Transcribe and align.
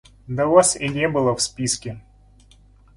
Да 0.27 0.47
Вас 0.47 0.75
и 0.75 0.89
не 0.89 1.07
было 1.07 1.35
в 1.35 1.41
списке. 1.43 2.01